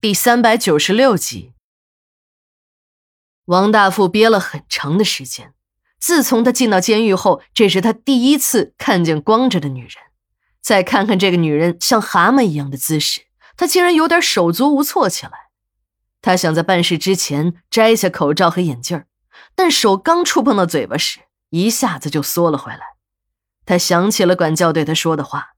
[0.00, 1.54] 第三百九十六集，
[3.46, 5.54] 王大富憋了很长的时间。
[5.98, 9.94] 自从他进到监狱后，这是他第一次看见光着的女人。
[10.60, 13.22] 再看看这个女人像蛤蟆一样的姿势，
[13.56, 15.32] 他竟然有点手足无措起来。
[16.22, 19.04] 他想在办事之前摘下口罩和眼镜
[19.56, 21.18] 但手刚触碰到嘴巴时，
[21.50, 22.82] 一下子就缩了回来。
[23.66, 25.54] 他想起了管教对他说的话：“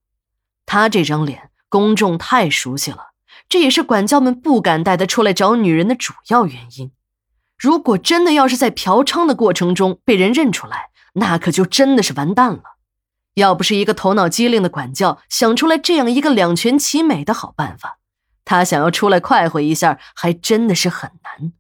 [0.65, 3.09] 他这张脸，公众太熟悉了。”
[3.51, 6.93] 这也是管教们不敢带他出来找女人的主要原因。
[7.59, 12.63] 如果真的要是在嫖娼的过程中被人认出来，那可就真的是完蛋了。
[13.35, 17.99] 要不是一个头脑机灵的管教想出来这样一个两全其美的好办法，
[18.45, 21.53] 他想要出来快活一下，还真的是很难。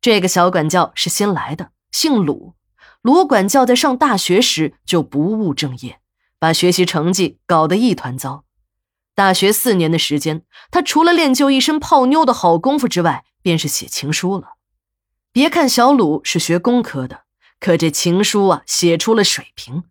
[0.00, 2.54] 这个小管教是新来的，姓鲁。
[3.02, 6.00] 鲁管教在上大学时就不务正业，
[6.38, 8.45] 把学习成绩搞得一团糟。
[9.16, 14.56] 大学四年的时间，他除了练就一身泡妞的好功夫之外，便是写情书了。
[15.32, 17.22] 别看小鲁是学工科的，
[17.58, 19.84] 可这情书啊，写出了水平。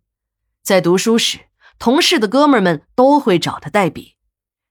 [0.61, 1.39] 在读书时，
[1.79, 4.13] 同事的哥们们都会找他代笔，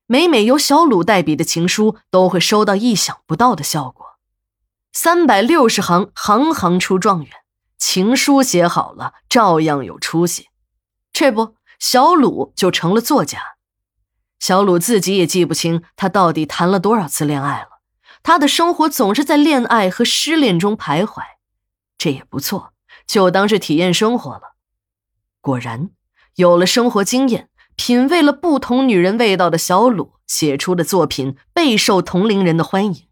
[0.07, 4.07] 每每由小鲁代笔的情书，都会收到意想不到的效果。
[4.93, 7.31] 三百六十行，行行出状元，
[7.77, 10.47] 情书写好了，照样有出息。
[11.13, 13.54] 这不，小鲁就成了作家。
[14.45, 17.81] 小鲁自己也记不清他到底谈了多少次恋爱了，
[18.23, 21.23] 他的生活总是在恋爱和失恋中徘徊，
[21.97, 22.75] 这也不错，
[23.07, 24.57] 就当是体验生活了。
[25.41, 25.89] 果然，
[26.35, 33.07] 有了生活经验，品味了不同女人味道的小鲁写出的作品备受同龄人的欢迎，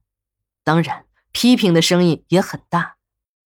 [0.62, 2.96] 当然，批评的声音也很大。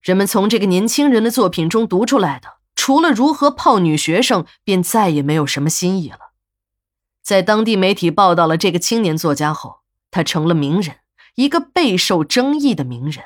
[0.02, 6.25] 人们从这个年轻人的作品中读出来的，除了如何泡女学生，便再也没有什么新意了。
[7.26, 9.80] 在当地媒体报道了这个青年作家后，
[10.12, 10.98] 他成了名人，
[11.34, 13.24] 一个备受争议的名人。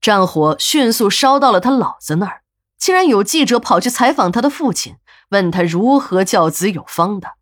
[0.00, 2.40] 战火迅速烧到了他老子那儿，
[2.78, 4.96] 竟然有记者跑去采访他的父亲，
[5.28, 7.34] 问他如何教子有方的。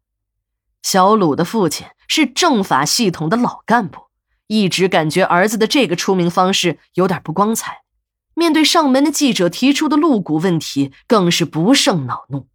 [0.83, 4.09] 小鲁的父亲是政法系统的老干部，
[4.49, 7.83] 一直感觉儿子的这个出名方式有点不光彩。
[8.35, 12.49] 面对上门的记者提出的露骨问题，更是不胜恼怒，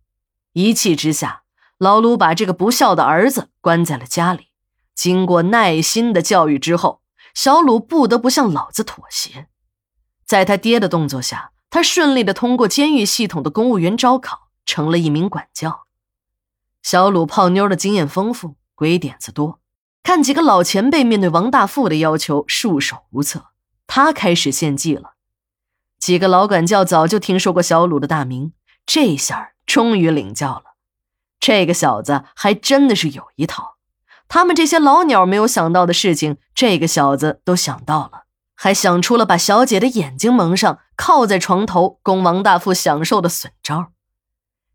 [0.52, 1.44] 一气之下。
[1.78, 4.48] 老鲁把这个不孝的儿子关在了家里，
[4.94, 7.02] 经过耐心的教育之后，
[7.34, 9.48] 小鲁不得不向老子妥协。
[10.26, 15.86] 在他爹的动作下，他顺利的通过监狱系统的公务员招考，成了一名管教。
[16.82, 19.60] 小鲁泡妞的经验丰富，鬼点子多，
[20.02, 23.48] 看几个老前辈面对王大富的要求束手无策，
[23.86, 25.16] 他开始献计了。
[26.00, 28.54] 几个老管教早就听说过小鲁的大名，
[28.86, 30.65] 这下终于领教了。
[31.46, 33.76] 这个小子还真的是有一套，
[34.28, 38.24] 他们这些老鸟没有想到的事情，这个小子都想到了，
[38.56, 43.92] 还想出了把小姐的眼睛蒙上，靠在床头供王大富享受的损招。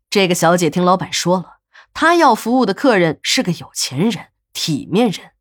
[0.09, 1.57] 这个小姐听老板说了，
[1.93, 5.31] 她要服务的客人是个有钱人、体面人，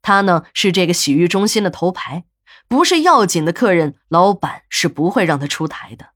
[0.00, 2.22] 她呢是这个洗浴中心的头牌，
[2.68, 6.10] 不是要紧的客人，老板是不会让她出台的。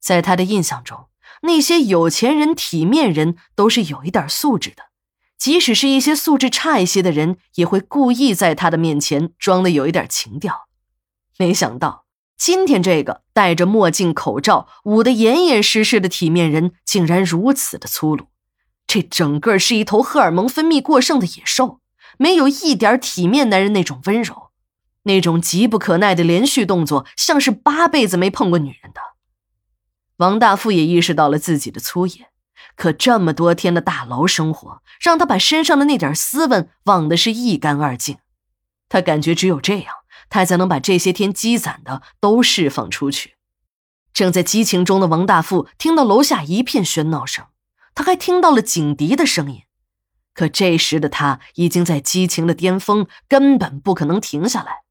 [0.00, 1.06] 在他的印象中。
[1.42, 4.84] 那些有钱人、体面人都是有一点素质的，
[5.36, 10.68] 即使是一些素质差一些的人，也会故意在他的面前装的有一点情调。
[11.38, 12.04] 没想到
[12.36, 18.26] 今天这个戴着墨镜、口罩、捂得严严实实的体面人，竟然如此的粗鲁。
[18.86, 21.80] 这整个是一头荷尔蒙分泌过剩的野兽，
[22.18, 24.50] 没有一点体面男人那种温柔，
[25.04, 29.00] 那种急不可耐的连续动作，像是八辈子没碰过女人的。
[30.18, 32.28] 王大富也意识到了自己的粗野，
[32.76, 38.18] 可这么多天的大牢生活，让他把身上的那点斯文忘得是一干二净。
[38.88, 39.94] 他感觉只有这样，
[40.28, 43.34] 他才能把这些天积攒的都释放出去。
[44.12, 47.46] 正在激情中的王大富听到楼下一片喧闹声，
[47.94, 49.62] 他还听到了警笛的声音。
[50.32, 54.82] 可这时的他已经在激情的巅峰，根本不可能停下来。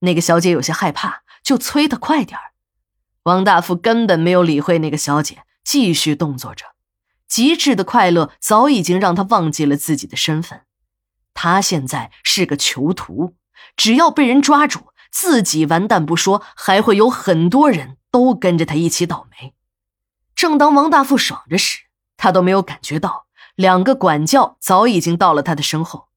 [0.00, 2.53] 那个小姐有些害怕，就催他快点儿。
[3.24, 6.66] 王大富根本没有理会那个小姐，继续动作着。
[7.26, 10.62] 极致的快乐早已经让他忘记了自己的身份。
[11.32, 13.34] 他现在是个囚徒，
[13.76, 19.54] 只要被人抓住，自己完蛋不说，还会有很多人都跟着他一起倒霉。
[20.36, 21.84] 正当王大富爽着时，
[22.18, 23.26] 他都没有感觉到
[23.56, 26.08] 两个管教早已经到了他的身后。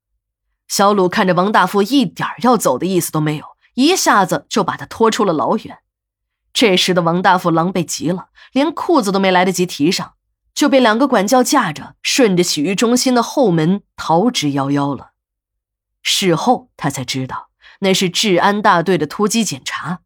[0.68, 3.45] 小鲁看着王大富一点要走的意思都没有，
[3.75, 5.80] 一下子就把他拖出了老远。
[6.57, 10.15] 这时的王大富狼狈极了，连裤子都没来得及提上，
[10.56, 15.12] 就被两个管教架着，顺着洗浴中心的后门逃之夭夭了。
[16.01, 17.50] 事后他才知道，
[17.81, 20.00] 那是治安大队的突击检查。